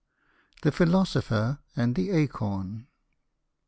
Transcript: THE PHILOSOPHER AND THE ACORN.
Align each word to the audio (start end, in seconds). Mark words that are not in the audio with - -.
THE 0.63 0.71
PHILOSOPHER 0.71 1.59
AND 1.75 1.93
THE 1.93 2.09
ACORN. 2.09 2.87